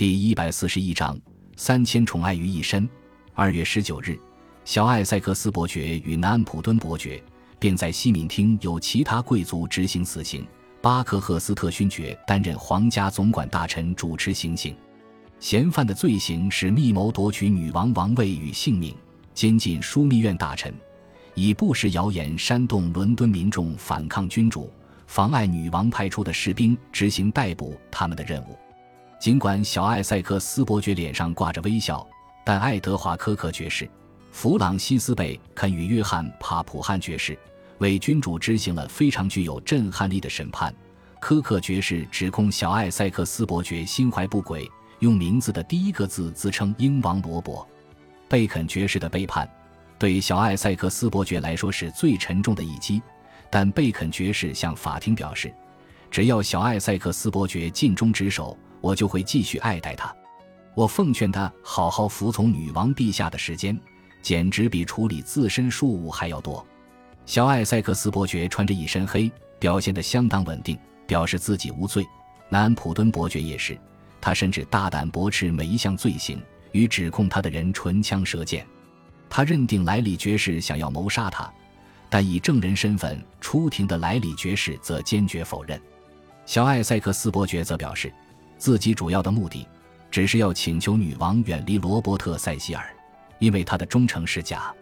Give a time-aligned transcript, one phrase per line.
[0.00, 1.14] 第一百四十一章
[1.56, 2.88] 三千宠爱于一身。
[3.34, 4.18] 二月十九日，
[4.64, 7.22] 小艾塞克斯伯爵与南安普敦伯爵
[7.58, 10.46] 便在西敏厅由其他贵族执行死刑，
[10.80, 14.74] 巴克赫斯特勋爵担任皇家总管大臣，主持行刑。
[15.38, 18.96] 嫌犯的罪行是密谋夺取女王王位与性命，
[19.34, 20.72] 监禁枢密院大臣，
[21.34, 24.72] 以不实谣言煽动伦敦民众反抗君主，
[25.06, 28.56] 妨碍女王派出的士兵执行逮捕他们的任务。
[29.20, 32.08] 尽管小艾塞克斯伯爵脸上挂着微笑，
[32.42, 33.86] 但爱德华科克爵士、
[34.32, 37.38] 弗朗西斯贝肯与约翰帕普汉爵士
[37.80, 40.74] 为君主执行了非常具有震撼力的审判。
[41.20, 44.66] 科克爵士指控小艾塞克斯伯爵心怀不轨，
[45.00, 47.68] 用名字的第一个字自称英王罗伯。
[48.26, 49.46] 贝肯爵士的背叛
[49.98, 53.02] 对小艾塞克斯伯爵来说是最沉重的一击，
[53.50, 55.52] 但贝肯爵士向法庭表示，
[56.10, 58.56] 只要小艾塞克斯伯爵尽忠职守。
[58.80, 60.14] 我就会继续爱戴他。
[60.74, 63.78] 我奉劝他好好服从女王陛下的时间，
[64.22, 66.64] 简直比处理自身庶务还要多。
[67.26, 72.06] 小艾塞克斯伯爵穿着一身黑，表现得相当稳定，表示自己无罪。
[72.48, 73.78] 南安普敦伯爵也是，
[74.20, 76.40] 他甚至大胆驳斥每一项罪行，
[76.72, 78.66] 与指控他的人唇枪舌剑。
[79.28, 81.52] 他认定莱里爵士想要谋杀他，
[82.08, 85.80] 但以证人身份出庭的莱里爵士则坚决否认。
[86.46, 88.12] 小艾塞克斯伯爵则表示。
[88.60, 89.66] 自己主要的目的，
[90.10, 92.84] 只是要请求女王远离罗伯特·塞西尔，
[93.38, 94.72] 因为他的忠诚是假。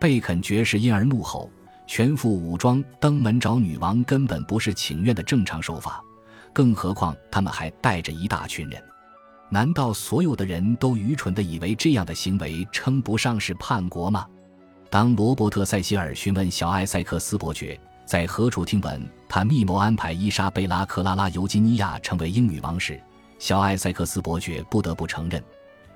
[0.00, 1.48] 贝肯爵士因而怒吼
[1.86, 6.02] ：“全副武装登门找女王，根本不是请愿的正常手法，
[6.52, 8.82] 更何况他们还带着一大群人。
[9.48, 14.26] 难道所有的人都愚蠢地以为这样的行为称不上是叛国吗？”
[14.90, 23.00] 当罗伯特·塞西尔询问小艾塞克斯伯爵在何处听闻他密谋安排伊莎贝拉·克拉拉·尤金尼亚成为英女王时，
[23.42, 25.42] 小艾塞克斯伯爵不得不承认，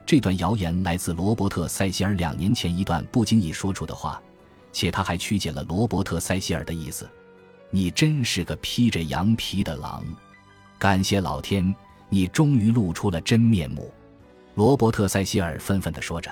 [0.05, 4.21] 这段谣言来自罗伯特·塞西尔两年前一段不经意说出的话，
[4.73, 7.09] 且他还曲解了罗伯特·塞西尔的意思。
[7.71, 10.05] 你真是个披着羊皮的狼！
[10.77, 11.73] 感谢老天，
[12.09, 13.95] 你终于露出了真面目。
[14.57, 16.29] 罗伯特·塞西尔愤愤地说着。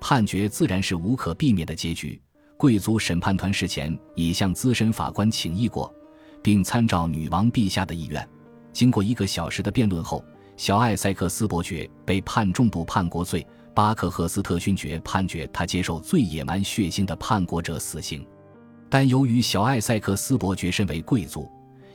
[0.00, 2.18] 判决自然是无可避免的结局。
[2.56, 5.94] 贵族审判团事前已向资深法官请议过，
[6.42, 8.26] 并参照女王陛下的意愿，
[8.72, 10.24] 经过一个小时的辩论后。
[10.58, 18.26] 小艾塞克斯伯爵被判重度叛国罪，巴克赫斯特勋爵判决他接受最野蛮血腥的叛国者死刑。
[18.90, 21.48] 但由于小艾塞克斯伯爵身为贵族，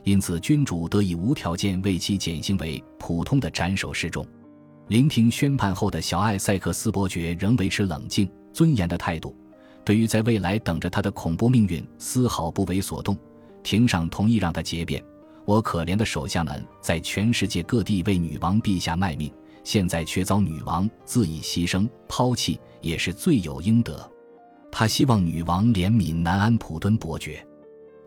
[0.06, 4.25] 因此君主得以无条件为其减刑为普通的斩首示众。
[4.88, 9.35] 聆听宣判后的小艾塞克斯伯爵仍维持冷静、尊严的态度，
[9.84, 13.18] 对于在未来等着他的恐怖命运丝毫不为所动。
[13.62, 15.03] 庭上同意让他结辩。
[15.45, 19.31] 我可怜的手下们在全世界各地为女王陛下卖命，
[19.63, 24.09] 现在却遭女王自以牺牲抛弃，也是罪有应得。
[24.71, 27.45] 他希望女王怜悯南安普敦伯爵，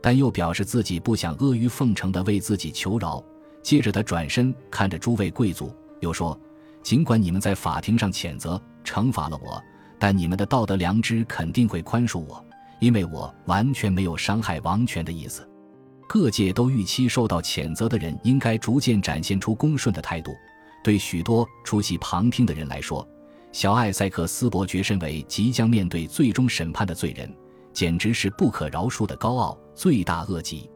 [0.01, 3.23] 但又表示自己不想阿谀奉承地为自己求饶。
[3.63, 6.39] 接着，他转身看着诸位贵族，又说
[6.83, 9.63] ：“尽管你们在法庭上谴责、惩罚了我，
[9.99, 12.45] 但你们的道德良知肯定会宽恕我，
[12.81, 15.47] 因为我完全没有伤害王权的意思。”
[16.09, 20.33] 各界都预期受到谴责的人应该逐渐展现出恭顺的态度。
[20.85, 23.07] 对许多出席旁听的人来说，
[23.51, 27.29] 小艾塞克斯伯爵身为即将面对最终审判的罪人，
[27.73, 30.71] 简直是不可饶恕的高傲，罪大恶极。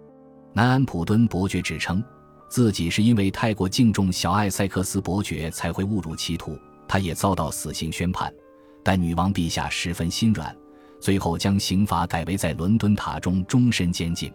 [0.53, 2.03] 南安普敦伯爵指称，
[2.49, 6.59] 自己是因为太过敬重小艾塞克斯伯爵才会误入歧途，
[6.89, 8.35] 他也遭到死刑宣判，
[8.83, 10.57] 但女王陛下十分心软，
[10.99, 14.33] 最后将刑罚改为在伦敦塔中终身监禁。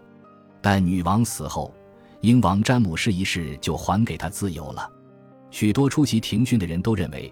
[0.65, 1.71] 但女王死后，
[2.21, 4.89] 英王詹姆士一世就还给他自由了。
[5.51, 7.31] 许多出席庭讯的人都认为，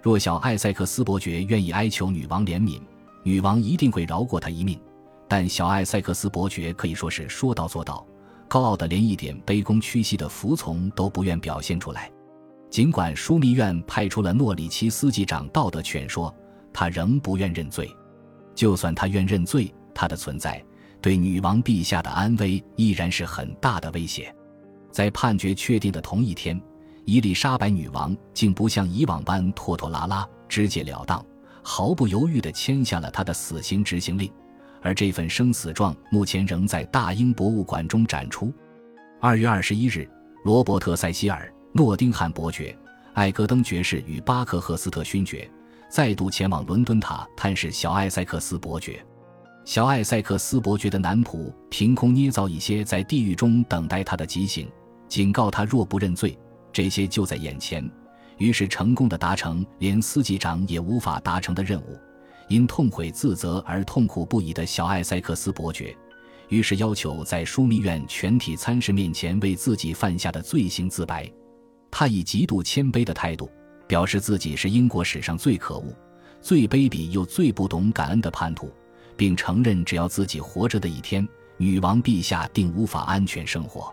[0.00, 2.80] 若小艾塞克斯伯爵愿意哀求女王怜悯，
[3.24, 4.80] 女王一定会饶过他一命。
[5.26, 8.06] 但小艾塞克斯伯爵可以说是说到做到，
[8.46, 12.08] 高傲的连一点卑躬屈膝的服从都不愿表现出来。
[12.70, 16.32] 尽管枢密院派出了诺里奇司机长道德劝说，
[16.72, 17.90] 他仍不愿认罪。
[18.54, 20.64] 就算他愿认罪，他的存在。
[21.00, 24.34] 对女王陛下的安危依然是很大的威胁。
[24.90, 26.60] 在判决确定的同一天，
[27.04, 31.24] 伊丽莎白女王竟不像以往般拖拖拉拉、直截了当，
[31.62, 34.30] 毫不犹豫地签下了她的死刑执行令。
[34.80, 38.52] 而这份生死状目前仍在大英博物馆中展出。
[39.20, 40.08] 二月二十一日，
[40.44, 42.76] 罗伯特·塞西尔、诺丁汉伯爵、
[43.14, 45.50] 艾格登爵士与巴克赫斯特勋爵
[45.90, 49.04] 再度前往伦敦塔探视小艾塞克斯伯爵。
[49.68, 54.66] 小艾塞克斯伯爵的男仆凭空捏造一些在地狱中等待他的极刑，
[55.10, 56.38] 警告他若不认罪，
[56.72, 57.86] 这些就在眼前。
[58.38, 61.98] 于是成功的达成连司机长也无法达成的任务。
[62.48, 65.94] 因痛悔自责而痛苦不已的小艾塞克斯伯爵，
[66.48, 71.30] 于是要求在枢密院全体参事面前为自己犯下的罪行自白。
[71.90, 73.50] 他以极度谦卑的态度，
[73.86, 75.94] 表示自己是英国史上最可恶、
[76.40, 78.72] 最卑鄙又最不懂感恩的叛徒，
[79.18, 83.92] 并承认只要自己活着的一天，女王陛下定无法安全生活。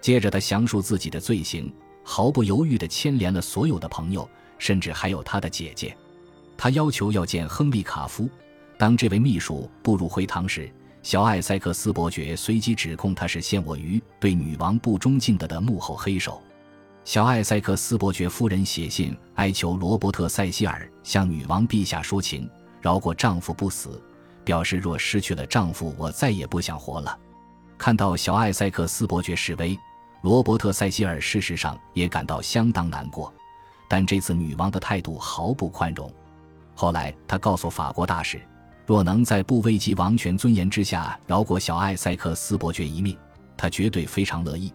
[0.00, 1.72] 接着，他详述自己的罪行，
[2.02, 4.26] 毫不犹豫地牵连了所有的朋友，
[4.58, 5.94] 甚至还有他的姐姐。
[6.56, 8.28] 他要求要见亨利·卡夫。
[8.78, 10.72] 当这位秘书步入会堂时，
[11.02, 16.42] 小艾塞克斯伯爵随即指控他是陷我于对女王不忠敬的的幕后黑手。
[17.04, 22.48] 小艾塞克斯伯爵夫人写信哀求罗伯特·塞西尔向女王陛下说情，
[22.80, 24.02] 饶过丈夫不死，
[24.44, 27.18] 表示若失去了丈夫，我再也不想活了。
[27.78, 29.78] 看到小艾塞克斯伯爵示威，
[30.22, 33.32] 罗伯特·塞西尔事实上也感到相当难过，
[33.88, 36.10] 但这次女王的态度毫不宽容。
[36.74, 38.40] 后来，他告诉法国大使，
[38.86, 43.16] 若能在不危及王权尊严之下饶过小艾塞克斯伯爵一命，
[43.56, 44.72] 他绝对非常乐意。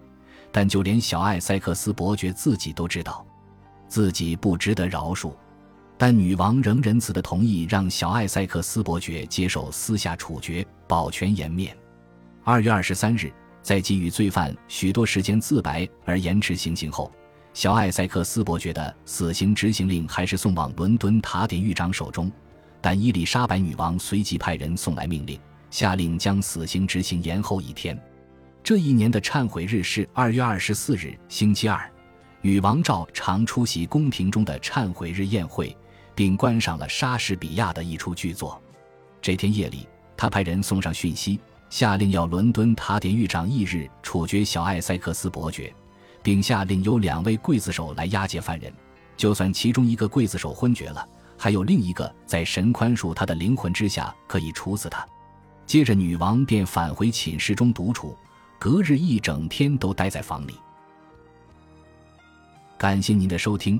[0.52, 3.26] 但就连小艾塞克斯伯爵自己都知道，
[3.88, 5.32] 自己不值得饶恕。
[6.02, 11.76] 但女王仍仁慈的同意让小艾塞克斯伯爵接受私下处决，保全颜面。
[12.42, 13.30] 二月二十三日，
[13.62, 17.12] 在给予罪犯许多时间自白而延迟行刑后。
[17.54, 22.32] 小艾塞克斯伯爵的死刑执行令还是送往伦敦塔典狱长手中，
[22.80, 25.38] 但伊丽莎白女王随即派人送来命令，
[25.70, 28.02] 下令将死刑执行延后一天。
[28.64, 31.92] 这一年的忏悔日是二月二十四日，星期二。
[32.42, 35.76] 女王照常出席宫廷中的忏悔日宴会，
[36.20, 38.62] 并观赏了莎士比亚的一出剧作。
[39.22, 39.88] 这天夜里，
[40.18, 41.40] 他派人送上讯息，
[41.70, 45.74] 下令要伦敦塔典狱长翌日处决小艾塞克斯伯爵。
[46.22, 48.70] 并下令由两位刽子手来押解犯人，
[49.16, 51.08] 就算其中一个刽子手昏厥了，
[51.38, 55.08] 还有另一个在神宽恕他的灵魂之下可以处死他。
[55.66, 58.14] 接着，女王便返回寝室中独处，
[58.60, 60.56] 隔日一整天都待在房里。
[62.78, 63.80] 感谢您的收听，